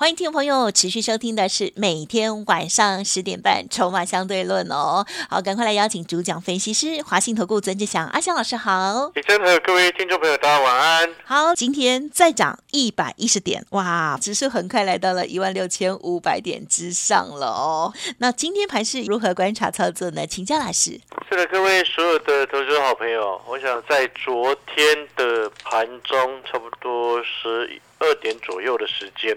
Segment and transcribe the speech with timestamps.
[0.00, 5.06] 欢迎听众朋友持续收听的是每天晚上十点半《筹码相对论》哦。
[5.28, 9.12] 好，赶快来邀请主讲分析师华信投顾曾志祥阿祥老师好。
[9.14, 11.14] 李真和各位听众朋友，大家晚安。
[11.26, 17.92] 好，今天再涨一百一十点，哇，指数很快来到了一万六千五百点之上了哦。
[18.20, 20.26] 那今天盘是如何观察操作呢？
[20.26, 20.98] 请教老师。
[21.28, 29.36] 是的，各位所有的投资好朋友，我想在昨天的盘中，差不多十二点左右的时间。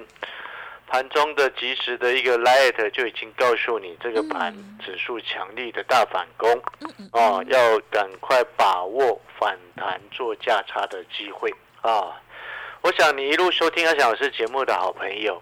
[0.94, 6.48] 盘中的及时的一个 light 就已经告诉你，这个盘指数强力的大反攻，
[7.12, 12.22] 哦，要赶快把握反弹做价差的机会啊！
[12.82, 15.42] 我想你一路收听阿翔老师节目的好朋友，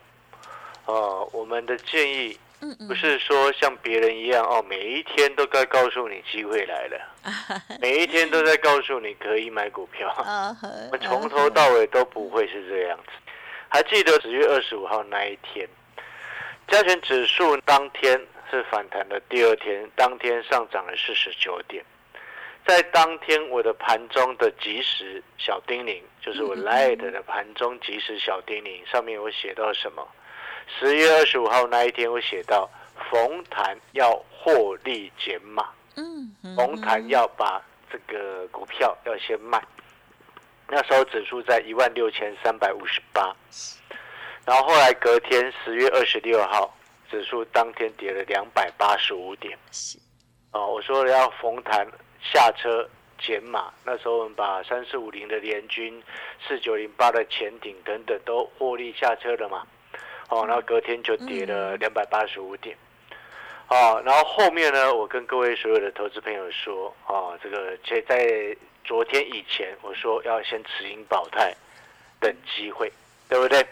[0.86, 2.40] 哦，我们的建议
[2.88, 6.98] 不是说像别人一样哦，每一天都该告诉你机会来了，
[7.82, 10.16] 每一天都在告诉你可以买股票，
[10.94, 13.12] 我从头到尾都不会是这样子。
[13.74, 15.66] 还记得十月二十五号那一天，
[16.68, 18.20] 加权指数当天
[18.50, 21.82] 是反弹的第二天，当天上涨了四十九点。
[22.68, 30.06] 在当天我的盘中的即时小叮咛，就是我 Light 的盘中即时小叮咛，上面我写到什么？
[30.78, 32.70] 十月二十五号那一天我写到，
[33.10, 39.64] 逢弹要获利减码，嗯，逢弹要把这个股票要先卖。
[40.74, 43.36] 那时候指数在一万六千三百五十八，
[44.46, 46.74] 然后后来隔天十月二十六号，
[47.10, 49.58] 指数当天跌了两百八十五点。
[49.70, 50.00] 是，
[50.54, 51.86] 哦，我说要逢弹
[52.24, 56.02] 下车减码，那时候我们把三四五零的联军、
[56.48, 59.68] 四九零八的潜艇等等都获利下车了嘛。
[60.30, 62.78] 哦，然后隔天就跌了两百八十五点。
[63.68, 68.56] 哦，然后后面呢，我跟各位所有的投资朋友说，哦，这个且在。
[68.84, 71.56] 昨天以前我说要先持盈保泰，
[72.19, 72.92] 等机会，
[73.30, 73.66] 对不对？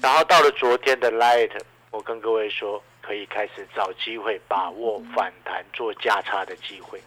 [0.00, 1.50] 然后到了昨天的 light，
[1.90, 7.00] 我跟各位说可以开始找机会，把握反弹做价差的机会。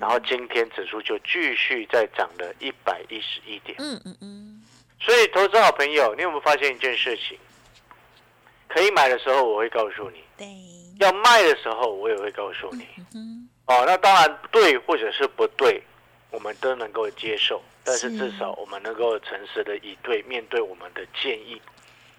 [0.00, 3.76] 然后今天指数就继续再涨了一百一十一点。
[3.78, 4.62] 嗯嗯嗯。
[5.00, 7.38] 所以投资好朋友，你有没有发现一件事情？
[8.68, 10.46] 可以买的时候我会告诉你，对；
[10.98, 12.86] 要卖的时候我也会告诉你。
[13.14, 13.48] 嗯。
[13.66, 15.82] 哦，那当然对或者是不对。
[16.30, 21.60] 我们都能够接受，但是至少我们能够诚实的以对面对我们的建议，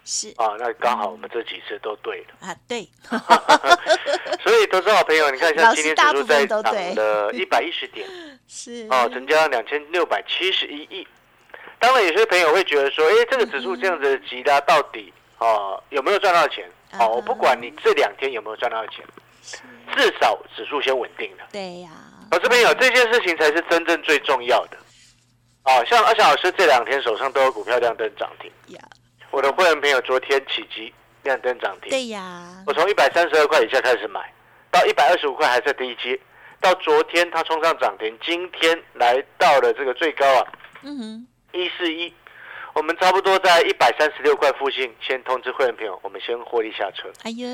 [0.05, 0.33] 是。
[0.37, 2.47] 啊，那刚好我们这几次都对了。
[2.47, 2.87] 啊，对，
[4.41, 8.07] 所以投资好朋友，你看像今天指数在涨了一百一十点，
[8.47, 8.87] 是。
[8.89, 11.07] 哦，成交量两千六百七十一亿。
[11.79, 16.67] 当然，有些朋友会觉得说，哎，这个指数这样子急拉到底啊，有没有赚到钱？
[16.93, 19.05] 哦，我不管你这两天有没有赚到钱，
[19.95, 21.43] 至少指数先稳定了。
[21.51, 21.89] 对呀。
[22.31, 24.77] 我这边有这件事情才是真正最重要的，
[25.63, 28.51] 哦，像阿翔老师这两天手上都有股票亮灯涨停，
[29.31, 30.93] 我的会员朋友昨天起机
[31.23, 34.21] 亮灯涨停，对呀，我从一百三十二块以下开始买，
[34.71, 36.19] 到一百二十五块还在第一阶，
[36.59, 40.47] 到昨天它冲上涨停，今天来到了这个最高啊，
[40.83, 42.13] 嗯哼，一四一。
[42.77, 47.09] 我们差不多在一百三十六块附近，先通知会员朋友，我们先获利下车。
[47.23, 47.47] 哎呦，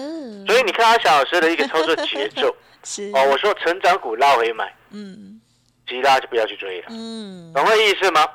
[0.46, 2.54] 所以你看阿小老师的一个操作节奏，
[2.84, 3.10] 是。
[3.16, 5.40] 哦，我说成长股拉回买，嗯，
[5.88, 8.28] 其他就不要去追了，嗯，懂我意思吗？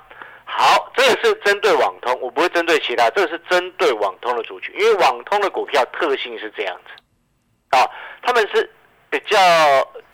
[0.46, 7.84] 好，这个是针对网通，我不会针对其他，这个是针对网通的族群，因为网通的股票特性是这样子，啊，
[8.22, 8.72] 他们是
[9.10, 9.36] 比较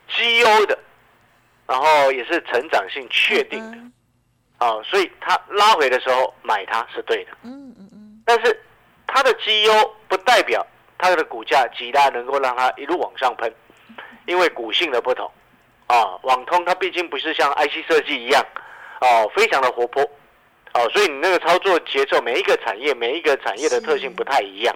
[0.08, 0.76] 绩优的，
[1.68, 3.78] 然后也是成长性确定的。
[4.60, 8.22] 哦，所以它拉回的时候买它是对的，嗯嗯嗯。
[8.24, 8.58] 但是
[9.06, 10.66] 它的绩优不代表
[10.98, 13.52] 它的股价极大能够让它一路往上喷，
[14.26, 15.30] 因为股性的不同
[15.86, 16.16] 啊。
[16.22, 18.44] 网通它毕竟不是像 IC 设计一样
[19.00, 20.02] 哦，非常的活泼
[20.72, 24.74] 哦，所以你那个操作节奏，每一个产业每一个产业的特性不太一样。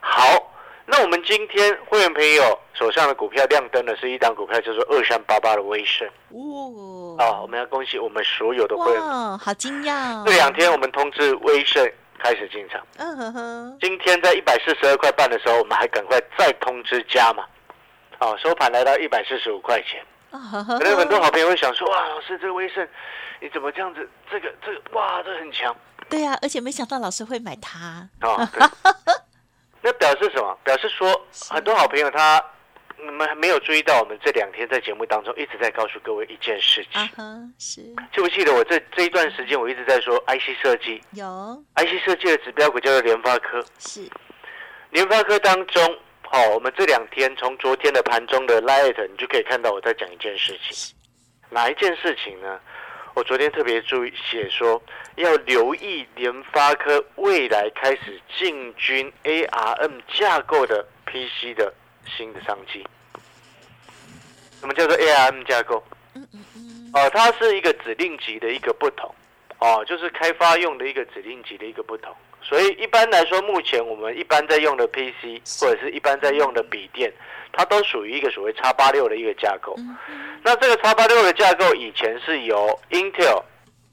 [0.00, 0.54] 好。
[0.90, 6.08] 那我们今天会员朋友手上的股票亮灯的是一档股票，叫做二三八八的威盛。
[6.30, 9.02] 哦，啊，我们要恭喜我们所有的会员。
[9.02, 10.24] 哦，好惊讶！
[10.24, 11.86] 这两天我们通知威盛
[12.18, 12.80] 开始进场。
[12.96, 13.78] 嗯哼哼。
[13.82, 17.44] 今天在一百四十二块半的时候，我们还赶快再通知加嘛。
[18.20, 20.02] 哦，收盘来到一百四十五块钱。
[20.30, 22.88] 可能很多好朋友会想说：哇，老师，这个威盛
[23.40, 24.08] 你怎么这样子？
[24.30, 25.76] 这个这个哇，这很强。
[26.08, 28.08] 对呀，而且没想到老师会买它。
[28.20, 28.50] 啊。
[29.82, 30.58] 那表示什么？
[30.64, 32.42] 表示说很多好朋友他
[33.00, 37.22] 你们还没有注意到，我们这两天在节目当中一直在告诉各位一件事情，啊哈，
[37.56, 37.80] 是。
[38.12, 41.00] 记不记得我这这一段时间我一直在说 IC 设计？
[41.12, 41.24] 有
[41.76, 44.08] ，IC 设计的指标股叫做联发科，是。
[44.90, 50.96] 联发科当中，好、我们这两天从昨天的盘中的 Light，你就可以看到我在讲一件事情，
[51.50, 52.58] 哪一件事情呢？
[53.18, 54.80] 我昨天特别注意写说，
[55.16, 61.74] 要留意联发科未来开始进军 ARM 架构的 PC 的
[62.06, 62.86] 新的商机。
[64.60, 65.82] 什么叫做 ARM 架构？
[66.94, 69.12] 哦，它是一个指令集的一个不同，
[69.58, 72.14] 哦，就是开发用的一个指令集的一个不同。
[72.42, 77.12] 所以一般来说，目前我们一般在用的 PC 或者是一般在用的笔电，
[77.52, 79.76] 它都属于一个所谓 x 八六的一个架构。
[80.42, 83.42] 那这个 x 八六的架构以前是由 Intel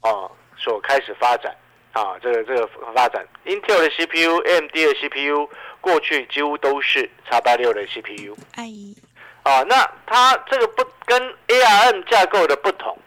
[0.00, 1.54] 啊所开始发展。
[1.92, 3.26] 啊，这个这个发展。
[3.46, 5.48] Intel 的 CPU、AMD 的 CPU
[5.80, 8.36] 过去几乎都是 x 八六的 CPU。
[8.54, 8.64] 哎。
[9.42, 12.98] 啊，那它这个不跟 ARM 架构的不同，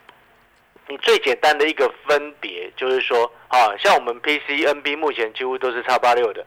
[0.90, 6.44] 你最简单的一个分别就是说，啊，像我们 PC、NB 目前几乎都是叉八六的，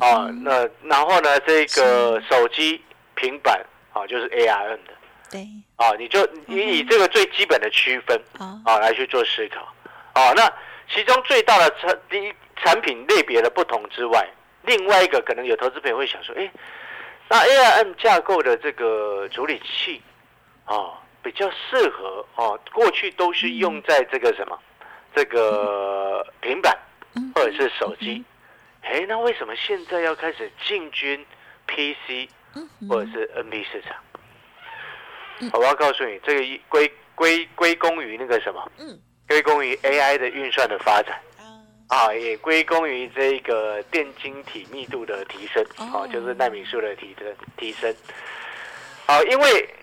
[0.00, 2.82] 啊，那然后呢，这个手机、
[3.14, 4.94] 平板啊，就是 ARM 的，
[5.30, 5.46] 对。
[5.76, 9.60] 啊，你就你以这个最基本的区分啊啊来去做思考，
[10.12, 10.50] 啊，那
[10.88, 14.26] 其中最大的产第一产品类别的不同之外，
[14.62, 16.50] 另外一个可能有投资朋友会想说，哎，
[17.28, 20.00] 那 ARM 架构的这个处理器
[20.64, 24.56] 啊，比较适合哦，过去都是用在这个什么
[25.16, 26.78] 这个平板
[27.34, 28.22] 或者是手机，
[28.82, 31.24] 哎，那为什么现在要开始进军
[31.66, 32.28] PC
[32.88, 35.50] 或者是 NB 市场？
[35.52, 39.00] 我要告诉你，这个一归归归功于那个什么，嗯。
[39.26, 41.18] 归功于 AI 的运算的发展。
[41.38, 41.58] 啊。
[41.88, 47.94] 啊，也归功于这个电晶体密度的提升，哦啊，就是纳米数的提升提升。
[49.06, 49.74] 啊，因为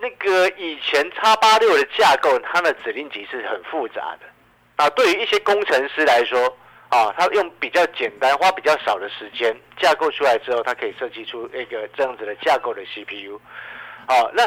[0.00, 4.26] 那个以前叉八六的架构，它的指令集是很复杂的，
[4.76, 6.56] 啊，对于一些工程师来说，
[6.88, 13.40] 啊，他用比较简单、花比较少的时间架构出来之后，它可以设计出一个这样子的架构的 CPU。
[14.06, 14.46] 好，那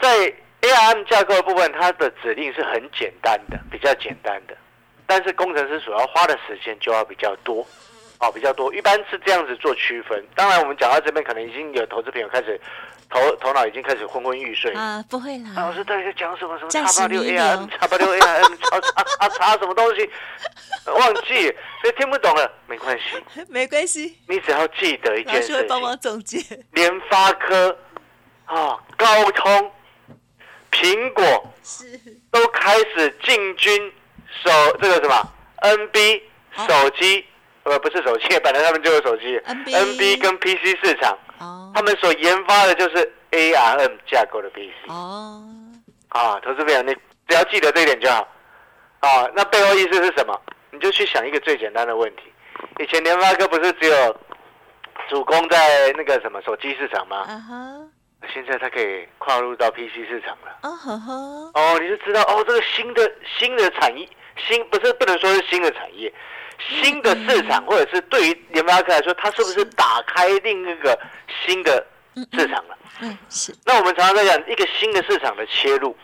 [0.00, 4.56] 在 ARM 架构的部分，它的指令是很简单的，比较简单的。
[5.06, 7.66] 但是工程师所要花的时间就要比较多，
[8.20, 10.24] 哦，比较多，一般是这样子做区分。
[10.34, 12.58] 当然，我们讲到这边，可能已经有投资朋友开始
[13.14, 14.72] 头头脑已经开始昏昏欲睡。
[14.72, 16.58] 啊，不会老啦，师到底在讲什么？
[16.58, 20.10] 什么暂叉八六时弥留 ARM、叉八六 ARM、叉叉叉叉什么东西？
[20.86, 21.42] 忘记，
[21.80, 23.04] 所以听不懂了，没关系，
[23.48, 26.38] 没关系，你只要记得一件事师会帮忙情：总结。
[26.72, 27.78] 联发科、
[28.46, 29.70] 啊、高通、
[30.72, 32.00] 苹果是。
[32.32, 33.92] 都开始进军
[34.42, 34.50] 手
[34.82, 36.20] 这个什么 NB
[36.56, 36.66] 哦。
[36.68, 37.24] 手机，
[37.62, 39.40] 呃，不是手机，本来他们就有手机。
[39.46, 45.42] NB 跟 PC 市场，哦他们所研发的就是 ARM 架构的 PC 哦，
[46.08, 46.94] 啊，投资朋友，你
[47.28, 48.26] 只要记得这一点就好
[49.00, 49.28] 啊。
[49.34, 50.40] 那背后意思是什么？
[50.70, 52.32] 你就去想一个最简单的问题：
[52.78, 54.16] 以前联发科不是只有
[55.08, 57.18] 主攻在那个什么手机市场吗？
[57.28, 60.58] 啊哈，现在它可以跨入到 PC 市场了。
[60.62, 61.12] 哦呵呵，
[61.54, 66.12] 哦，你就知道哦，这个新的新的产业，新不是不能说是新的产业，
[66.58, 70.98] 新的市场，或者是对于联发科来说，它是不是打开另一个
[71.44, 71.86] 新的
[72.32, 72.78] 市场了？
[73.00, 75.96] 嗯是，那我们常常在讲一个新的市场的切入，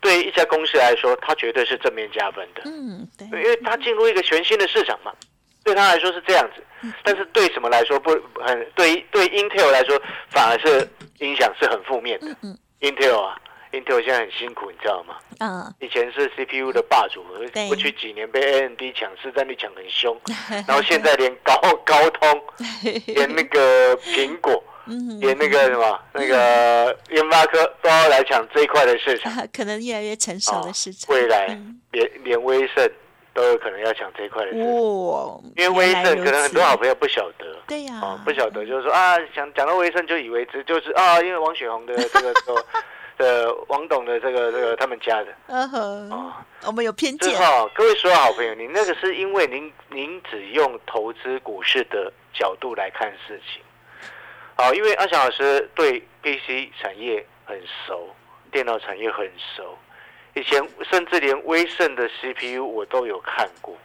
[0.00, 5.12] 对于一家公司来说，它绝对是正面加分的，嗯对，因为它进入一个全新的市场嘛，
[5.64, 6.62] 对它来说是这样子。
[7.04, 8.10] 但是对什么来说不
[8.40, 12.26] 很对对 Intel 来说反而是影响是很负面的。
[12.42, 13.38] 嗯 Intel 啊
[13.72, 15.16] ，Intel 现在很辛苦，你知道吗？
[15.40, 15.74] 嗯。
[15.80, 20.16] 以前是 CPU 的霸主，对过去几年被 AMD 抢市占率抢很凶，
[20.68, 22.42] 然后现在连高 高通、
[23.06, 25.18] 连那个苹果、嗯。
[25.20, 29.32] 连那个什么那个联发科都要来抢这一块的市场。
[29.32, 31.80] 啊可能越来越成熟的市场，未来嗯。
[31.92, 32.88] 连连威盛
[33.34, 37.46] 都有可能要抢这一块的市场，哇，因为威盛可能很多好朋友不晓得。
[37.66, 37.98] 对呀。
[38.02, 42.62] 哦，不晓得，就是说啊，讲讲到威盛就以为这就是啊，因为王雪红的这个说
[43.18, 45.34] 的王董的这个这个他们家的。
[45.46, 46.32] 嗯哼，哦，
[46.66, 53.62] 我们有偏见，是哈，各位所有好朋友，你那个是因为您您只用投资股市的角度来看事情，
[54.56, 58.08] 好，因为阿翔老师对 PC 产业很熟，
[58.50, 59.76] 电脑产业很熟，
[60.34, 63.76] 以前甚至连威盛的 CPU 我都有看过。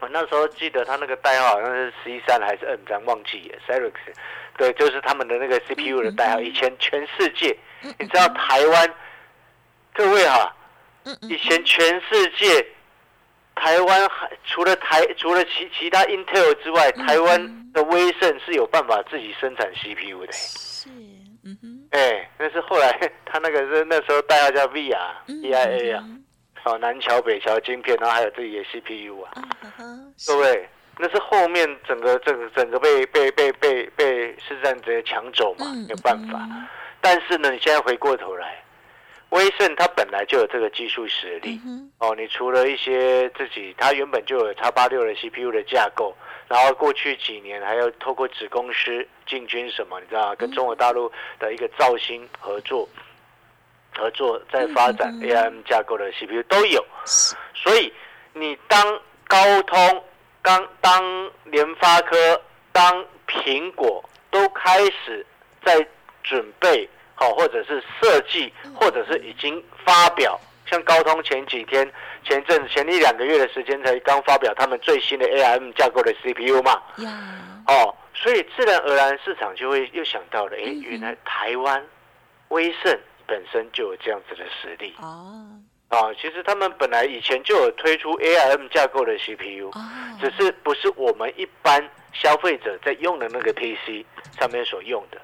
[0.00, 3.92] 我那时候记得他那个代号好像是 C 三还是 N 三，忘记了 cerix
[4.58, 6.40] 对，就是他们的那个 CPU 的代号。
[6.40, 7.56] 以前全世界，
[7.98, 8.94] 你知道台湾，
[9.94, 10.54] 各位哈、
[11.22, 12.66] 以前全世界，
[13.54, 20.32] 台湾还除了台除了其其他 Intel 之外，台湾的威盛是有办法自己生产 CPU 的。
[20.32, 20.88] 是，
[21.44, 22.92] 嗯哼，哎，那是后来
[23.26, 25.22] 他那个是那时候代号叫 V 啊
[26.66, 29.30] 哦，南桥北桥晶片，然后还有自己的 CPU 啊，
[30.26, 30.68] 各位，
[30.98, 36.44] 那是后面整个整个整个被被被被被市占直接抢走嘛，嗯没有办法。
[37.00, 38.60] 但是呢，你现在回过头来，
[39.28, 42.16] 威盛它本来就有这个技术实力嗯哦。
[42.16, 46.16] 你除了一些自己，它原本就有叉八六的 CPU 的架构，
[46.48, 50.34] 然后过去几年还要透过子公司进军什么，你知道吗？
[50.34, 52.88] 跟中国大陆的一个造芯合作，
[53.96, 56.84] 合作在发展嗯 ARM 架构的 CPU 都有。
[57.54, 57.92] 所以
[58.32, 60.04] 你当高通、
[60.42, 62.40] 刚当联发科、
[62.72, 65.24] 当苹果都开始
[65.64, 65.86] 在
[66.22, 70.38] 准备好，或者是设计，或者是已经发表，
[70.70, 71.90] 像高通前几天、
[72.24, 77.10] 前阵子、前一两个月的时间才刚发表他们最新的 ARM 架构的 CPU 嘛，呀，
[77.66, 80.82] 哦，所以自然而然市场就会又想到了，诶，嗯。
[80.82, 81.82] 原来台湾
[82.48, 84.94] 威盛本身就有这样子的实力。
[85.00, 85.46] 哦
[85.88, 89.80] 啊，其实他们本来以前就有推出 ARM 架构的 CPU，哦，
[90.20, 91.80] 只是不是我们一般
[92.12, 94.04] 消费者在用的那个 PC
[94.36, 95.18] 上面所用的。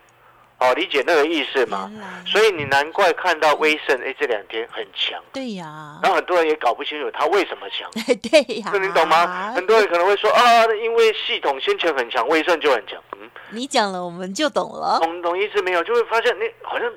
[0.61, 1.91] 哦，理解那个意思吗？
[2.25, 7.91] 所以你难怪看到威盛哎这两天很强，对呀，然后很多人也搞不清楚它为什么强。
[8.31, 9.51] 对呀，那你懂吗？
[9.53, 13.03] 很多人可能会说啊，因为系统先前很强，威盛就很强。
[13.21, 15.83] 嗯，你讲了我们就懂了，懂懂意思没有？
[15.83, 16.89] 就会发现你好像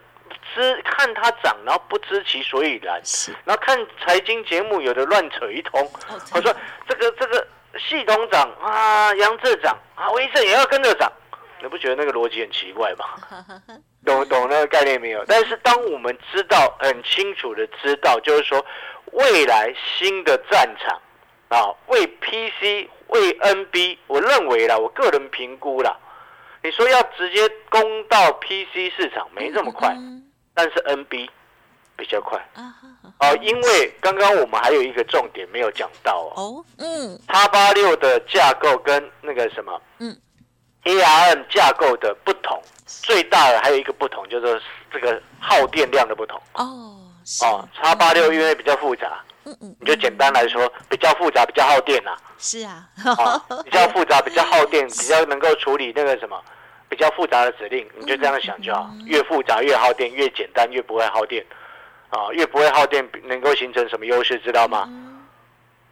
[0.53, 2.99] 知看它涨，然后不知其所以然。
[3.03, 5.81] 是然后看财经节目，有的乱扯一通。
[6.09, 6.55] 哦我说
[6.87, 7.47] 这个这个
[7.77, 11.11] 系统涨啊，杨志涨啊，威盛也要跟着涨，
[11.61, 13.05] 你不觉得那个逻辑很奇怪吗？
[14.05, 15.25] 懂懂那个概念没有？
[15.25, 18.63] 但是当我们知道很清楚的知道，就是说
[19.13, 21.01] 未来新的战场
[21.49, 25.97] 啊，为 PC 为 NB，我认为啦，我个人评估啦，
[26.63, 30.23] 你说要直接攻到 PC 市场没这么快，嗯
[30.55, 31.29] 但是 NB
[31.95, 32.39] 比较快。
[32.55, 32.73] 啊
[33.19, 37.19] 哦，因为刚刚我们还有一个重点没有讲到哦哦，嗯。
[37.27, 40.17] 叉八六的架构跟那个什么，嗯
[40.83, 46.41] ，ARM 架构的不同，最大的还有一个不同，就是这个耗电量的不同。
[46.53, 47.45] 哦，是。
[47.45, 47.67] 哦。
[47.75, 56.41] 叉八六因为比较复杂，嗯嗯，你就简单来说，比较复杂，比较耗电呐、是啊，啊，比较复杂， 比较耗电，比较能够处理那个什么。
[56.95, 58.89] 比较复杂的指令，你就这样想就好。
[59.05, 61.45] 越复杂越耗电，越简单越不会耗电。
[62.09, 64.85] 啊，越不会耗电，能够形成什么优势，知道吗？
[64.87, 65.11] 嗯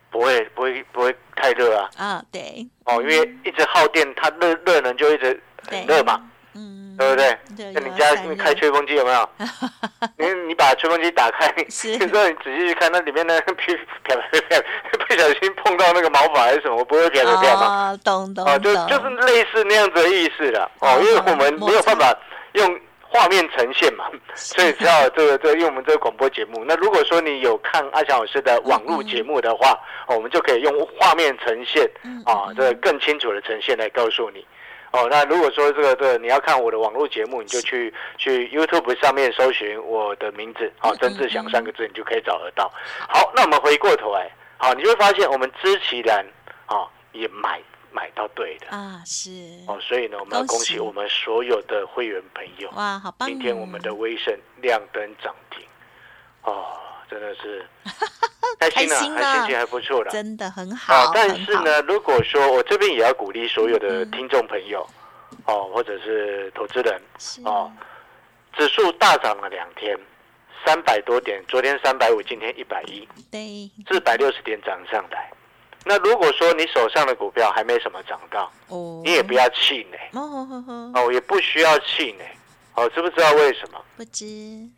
[0.10, 1.90] 不会，不会，不会太热啊！
[1.98, 6.22] 啊，对，哦，因为一直耗电，它热热能就一直很热嘛，
[6.54, 7.38] 嗯，对不对？
[7.74, 9.30] 那你家开吹风机有没有？
[10.18, 17.92] 你你把吹风机打开， 是有时候你仔细去看，那里面呢， 不小心碰到那个毛发还是什么，不会飘飘飘吗？
[17.92, 20.70] 哦，懂懂啊，就，就是类似那样子的意思了。
[20.80, 22.14] 哦，哦因为我们没有办法
[22.54, 26.64] 用画面呈现嘛，所以只好这个这个，因为我们这个广播节目。
[26.66, 29.72] 那如果说你有看阿翔老师的网络节目的话，
[30.08, 34.46] 哦我们就可以用画面呈现嗯啊，这个更清楚的呈现来告诉你。
[34.94, 42.72] 哦，那如果说这个这个你要看我的网络节目，你就去去 YouTube 上面搜寻我的名字，好、嗯曾志祥三个字，你就可以找得到。
[43.10, 46.24] 好，那我们回过头来，好，你会发现我们知其然，
[46.68, 47.60] 啊，也买
[47.92, 48.68] 买到对的。
[48.68, 49.32] 啊，是
[49.68, 53.28] 哦，所以呢，我们要恭喜我们所有的会员朋友，哇，好棒！
[53.28, 55.66] 今天我们的微盛亮灯涨停，
[56.44, 56.78] 哦，
[57.14, 57.64] 真的是
[58.60, 60.12] 开心了，开心了还心情还不错了。
[60.12, 64.86] 真的很好哦，，但，是呢，如果说我这边也要鼓励所有的嗯听众朋友，
[65.46, 67.00] 哦，或者是投资人，
[67.46, 67.72] 哦，
[68.58, 69.96] 指数大涨了两天，
[70.66, 75.30] 三百多点，昨天三百五，今天一百一，对，四百六十点涨上来。
[75.86, 80.00] 那如果说你手上的股票还没什么涨到，哦，你也不要气馁。
[80.14, 82.26] 哦哦，也不需要气馁。
[82.76, 83.80] 哦，知不知道为什么？
[83.96, 84.26] 不知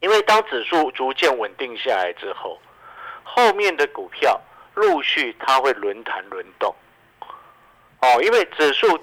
[0.01, 2.59] 因为当指数逐渐稳定下来之后，
[3.23, 4.39] 后面的股票
[4.73, 6.73] 陆续它会轮谈轮动。
[8.01, 8.99] 哦，因为指数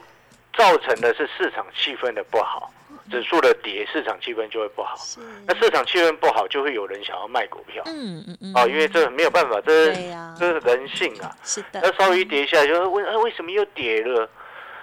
[0.55, 2.71] 造成的是市场气氛的不好，
[3.11, 4.95] 指数的跌，市场气氛就会不好。
[4.97, 7.83] 是，那市场气氛不好，就会有人想要卖股票。
[7.87, 11.35] 嗯嗯嗯，哦，因为这没有办法，这是这是人性啊。
[11.43, 14.29] 是的，那稍微一跌下来，就会问，啊，为什么又跌了？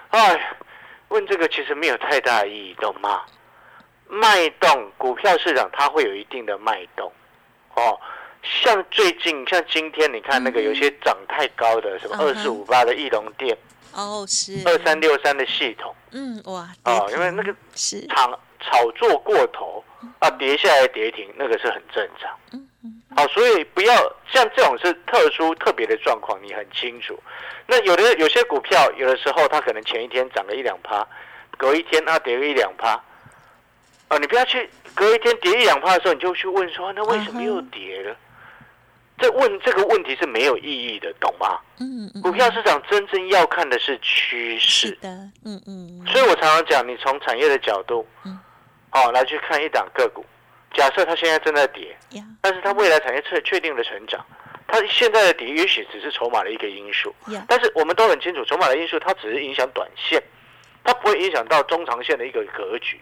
[0.08, 0.56] 哎，
[1.08, 3.22] 问这个其实没有太大意义，懂吗？
[4.10, 7.10] 脉动，股票市场它会有一定的脉动，
[7.74, 7.98] 哦，
[8.42, 13.56] 像最近，像今天，你看那个有些涨太高的，什么二四五八的翼龙店，
[13.94, 14.60] 哦是。
[14.66, 18.06] 二三六三的系统，嗯哇哦，因为那个停是。
[18.08, 19.82] 炒炒作过头
[20.18, 22.30] 啊，跌下来跌停，那个是很正常。
[22.52, 23.94] 嗯嗯好，所以不要
[24.32, 27.18] 像这种是特殊特别的状况，你很清楚。
[27.66, 31.06] 那有的有些股票，有的时候它可能前一天涨了一两趴，
[31.56, 33.00] 隔一天它跌个一两趴，
[34.10, 38.16] 啊，你不要去隔一天跌一两趴的时候，你就去问说，那为什么又跌了？
[39.16, 41.60] 这问这个问题是没有意义的，懂吗？
[41.78, 45.08] 嗯嗯，股票市场真正要看的是趋势，是的，
[45.44, 48.36] 嗯嗯，所以我常常讲，你从产业的角度，嗯
[48.90, 50.26] 哦，来去看一档个股。
[50.74, 51.96] 假设它现在正在跌，
[52.40, 54.24] 但是它未来产业确确定的成长，
[54.66, 57.14] 它现在的跌也许只是筹码的一个因素，
[57.46, 60.20] 但是我们都很清楚，筹码的因素它只是影响短线，
[60.82, 62.98] 它不会影响到中长线的一个格局。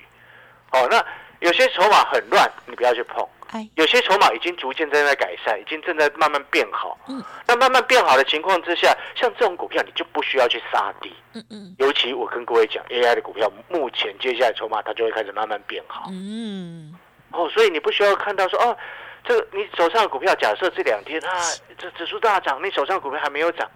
[0.73, 1.05] 哦，那
[1.41, 6.99] 有些筹码很乱，你不要去碰；哎，有些筹码已经逐渐正在改善，已经正在慢慢变好。
[7.09, 11.15] 嗯，那慢慢变好的情况之下，像这种股票你就不需要去杀低。
[11.35, 16.09] 嗯嗯尤其我跟各位讲，AI 的股票目前接下来筹码它就会开始慢慢变好。
[16.11, 16.93] 嗯，
[17.31, 18.77] 哦，所以你不需要看到说哦，
[19.25, 21.41] 这个你手上的股票，假设这两天啊，
[21.79, 23.71] 这指数大涨，你手上的股票还没有涨，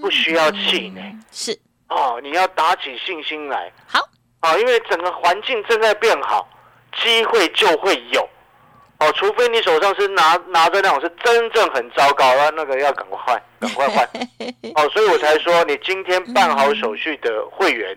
[0.00, 4.00] 不需要气馁是哦，你要打起信心来好，
[4.46, 6.48] 啊，因为整个环境正在变好，
[7.02, 8.20] 机会就会有。
[8.98, 14.08] 哦，除非你手上是拿拿着那种是真正很糟糕，那那个要赶快换，赶快换。
[14.76, 17.96] 哦，所以我才说，你今天办好手续的会员，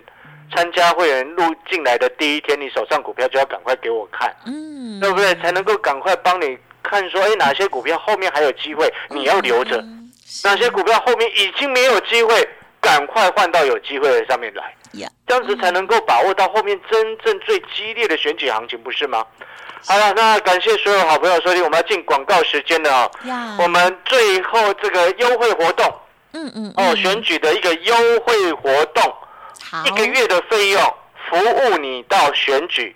[0.53, 4.35] 参加会员入进来的第一天，你手上股票就要赶快给我看。
[4.47, 5.35] 嗯，对不对？
[5.35, 9.97] 才能够赶快帮你看说，哎，哪些股票后面还有机会，你要留着；嗯
[10.43, 12.47] 哪些股票后面已经没有机会，
[12.89, 14.63] 赶快换到有机会的上面来。
[14.93, 19.23] 呀，这样子才能够把握到后面真正最激烈的选举行情，不是吗？
[19.85, 23.11] 好了，那感谢所有好朋友收听，我们要进广告时间了哦。
[23.25, 25.85] 呀，我们最后这个优惠活动
[26.33, 29.13] 嗯嗯哦，嗯选举的一个优惠活动，
[29.85, 30.81] 一个月的费用
[31.29, 32.95] 服务你到选举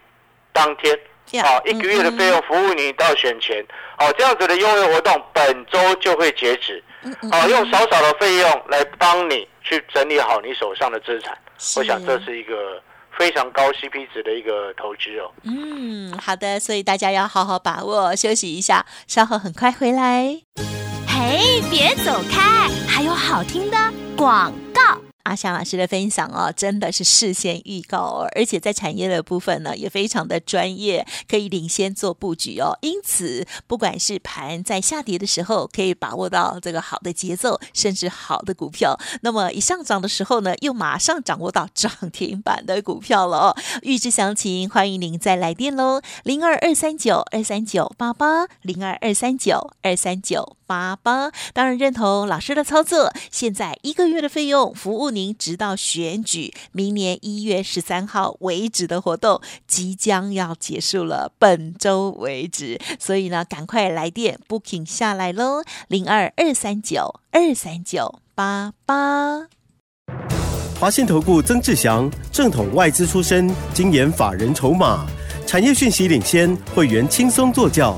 [0.52, 0.98] 当天。
[1.32, 3.64] 呀好，一个月的费用服务你到选前，
[3.98, 6.84] 好，这样子的优惠活动本周就会截止。
[7.32, 11.38] 好，用少少的费用来帮你去整理好你手上的资产，
[11.78, 12.82] 我想这是一个
[13.18, 15.32] 非常高 CP 值的一个投资哦。
[15.44, 20.42] 嗯，好的，所以大家要好好把握，休息一下，稍后很快回来。
[21.08, 23.78] 嘿，别走开，还有好听的
[24.18, 25.00] 广告。
[25.24, 32.78] 阿翔老师的分享哦，真的是事先预告哦，而且在产业的部分呢，也非常的专业，可以领先做布局哦。
[32.82, 43.56] 因此，不管是盘在下跌的时候，可以把握到这个好的节奏，甚至好的股票；那么一上涨的时候呢，又马上掌握到涨停板的股票了哦。
[43.82, 51.32] 预知详情，欢迎您再来电喽，零二二三九二三九八八，零二二三九二三九八八。
[51.54, 69.48] 当然认同老师的操作，现在一个月的费用服务您直到选举明年一月十三号为止的活动即将要结束了，本周为止，所以呢，赶快来电 booking 下来喽，零二二三九二三九八八。
[70.80, 75.06] 华信投顾曾志祥，正统外资出身，精研法人筹码，
[75.48, 77.98] 产业讯息领先，会员轻松做教，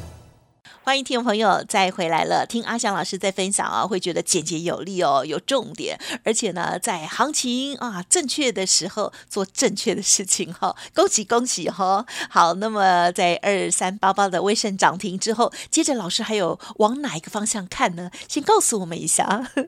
[0.83, 18.09] 欢迎听众朋友再回来了，听阿翔老师在分享啊，会觉得简洁有力哦，有重点，而且呢，在行情啊正确的时候做正确的事情哈、 恭喜恭喜哈、好，那么在二三八八的微盛涨停之后，接着老师还有往哪一个方向看呢？
[18.27, 19.23] 先告诉我们一下。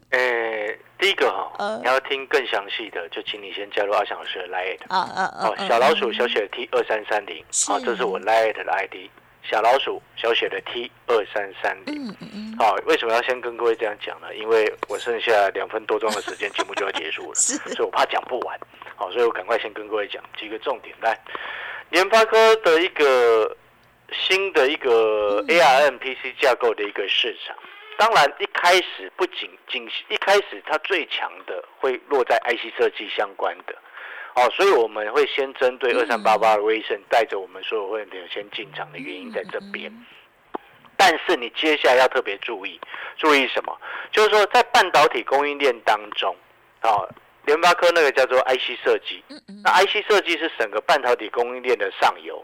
[0.09, 4.79] 诶， 第一个哈、 呃你要听更详细的，就请你先加入阿翔老师的 Line。
[4.87, 9.11] 啊啊啊哦，小老鼠小写 T 二三三零，好，这是我 Lite 的 ID。
[9.49, 12.15] 小老鼠小写的 T 二三三零，
[12.57, 14.33] 好，为什么要先跟各位这样讲呢？
[14.35, 18.57] 因为我剩下两分多钟的时间，节目就要结束了， 所以我怕讲不完，
[18.95, 20.95] 好，所以我赶快先跟各位讲几个重点。
[21.01, 21.19] 来，
[21.89, 23.55] 联发科的一个
[24.11, 27.55] 新的一个 ARM PC 架构的一个市场，
[27.97, 33.75] 当然一开始不仅仅一开始它最强的会落在 IC 设计相关的。
[34.35, 39.91] 哦，所以我们会先针对二三八八的威盛，带着我们所有会员朋友先进场的原因在这边。
[40.97, 42.79] 但是你接下来要特别注意，
[43.17, 43.77] 注意什么？
[44.11, 46.35] 就是说在半导体供应链当中，
[46.81, 47.07] 哦，
[47.45, 49.23] 联发科那个叫做 IC 设计，
[49.63, 52.43] 那 IC 设计是整个半导体供应链的上游，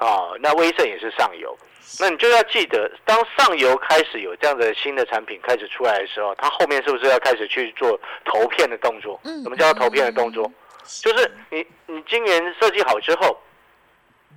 [0.00, 1.56] 哦，那威盛也是上游。
[2.00, 9.18] 那你就要记得，当上游开始有这样的新的产品开始出来的时候，它后面是不是要开始去做投片的动作？
[9.24, 10.50] 嗯什么叫投片的动作？
[11.02, 13.38] 就是你你今年设计好之后，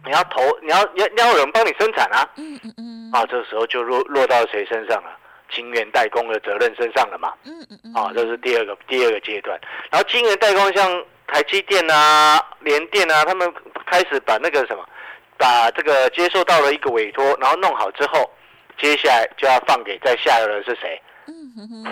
[0.06, 5.18] 你要投，你要你要你要有人帮你生产啊，嗯嗯嗯，啊，这个时候就落落到谁身上了？
[5.54, 7.34] 晶圆代工的责任身上了嘛。
[7.44, 9.60] 嗯嗯嗯，啊，这是第二个第二个阶段。
[9.90, 13.54] 然后晶圆代工像台积电啊、联电啊，他们
[13.86, 14.88] 开始把那个什么，
[15.38, 18.32] 把这个接受到了一个委托，然后弄好之后，
[18.78, 21.02] 接下来就要放给在下游的是谁？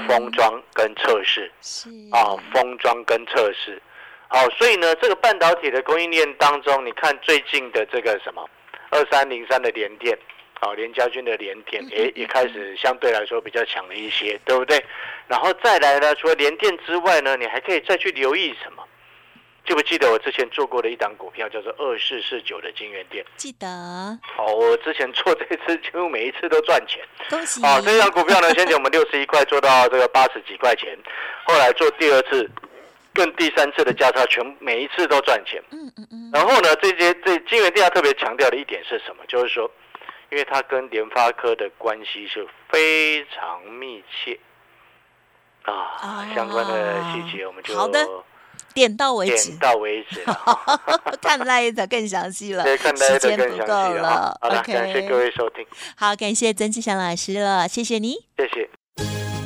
[0.07, 3.81] 封装跟测试是啊，封装跟测试。
[4.31, 8.47] 好，所以呢，这个半导体的供应链当中，你看最近的这个什么
[8.91, 10.15] 二三零三的联电，
[10.59, 14.83] 啊，联家军的联电，也也开始相对来说比较强了一些，对不对？
[15.27, 18.83] 然后再来呢，除了联电之外呢，你还可以再去留意什么？
[19.65, 23.23] 记不记得我之前做过的一档股票叫做二四四九的金源店？
[23.35, 23.67] 记得，
[24.21, 27.03] 好，我之前做这次几乎每一次都赚钱。
[27.29, 30.97] 恭喜啊，这张股票呢，先前我们六十一块做到这个八十几块钱，
[31.45, 32.49] 后来做第二次、
[33.19, 35.61] 跟第三次的价差，全每一次都赚钱。
[35.71, 39.25] 嗯嗯嗯，然后呢，这些这金源地要特别强调的一点是什么？
[39.27, 39.69] 就是说，
[40.31, 44.39] 因为它跟联发科的关系是非常密切
[45.63, 48.07] 啊，哦相关的细节我们就好的
[48.73, 49.59] 点到为止点。
[49.59, 50.23] 到为止。
[51.21, 54.37] 看 Light 的更详细了，对，看大家时间的更详不够细了哈。
[54.41, 55.65] 好了，感谢各位收听，
[55.97, 58.13] 好，感谢曾志祥老师了，谢谢你。
[58.37, 58.69] 谢谢。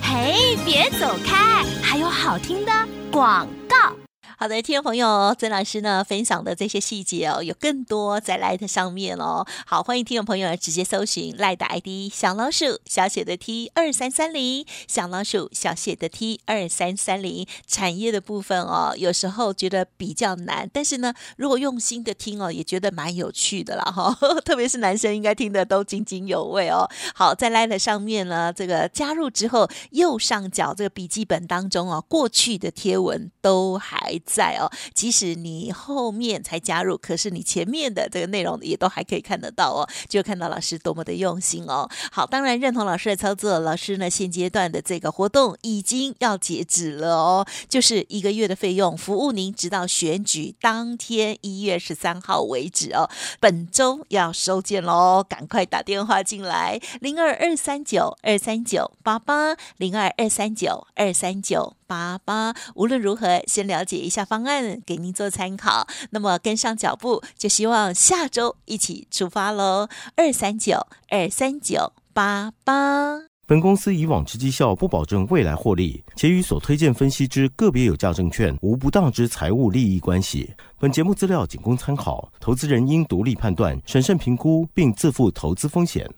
[0.04, 2.72] 嘿，别走开，还有好听的
[3.14, 4.03] 广告。
[4.44, 9.48] 好的，听众朋友，曾老师呢分享的这些细节哦，有更多在 Light 上面哦。
[9.66, 17.48] 好，欢迎听众朋友直接搜寻 Lite ID 小老鼠小写的 T 二三三零，小老鼠小写的 T 二三三零。
[17.66, 24.14] 产业的部分哦，有时候觉得比较难，但是呢，如果用心的听哦，也觉得蛮有趣的啦哈。
[24.44, 26.86] 特别是男生应该听得都津津有味哦。
[27.16, 34.72] 好，在 Light 上面呢，这个加入之后，右上角这个笔记本当中哦，过去的贴文都还在哦。
[34.96, 41.88] 即使你后面才加入，可是你前面的这个内容也都还可以看得到哦，就看到老师多么的用心哦。
[42.12, 53.10] 好，当然认同老师的操作，老师呢现阶段的这个活动已经要截止了哦，就是一个月的费用，服务您直到选举当天一月十三号为止哦。
[53.42, 61.76] 本周要收件喽，赶快打电话进来，零二二三九二三九八八零二二三九二三九。
[61.94, 65.88] 八八，无论如何，先了解一下方案，给您做参考。
[66.10, 69.88] 那么跟上脚步，就希望下周一起出发喽。
[70.16, 73.20] 二三九二三九八八。
[73.46, 80.52] 本公司以往之绩效不保证未来获利，且与所推荐分析之个别有价证券无不当之财务利益关系。
[80.80, 86.10] 本节目资料仅供参考，投资人应独立判断、审慎评估，并自负投资风险。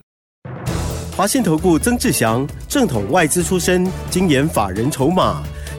[1.16, 5.42] 华信投顾曾志祥，正统外资出身，精研法人筹码，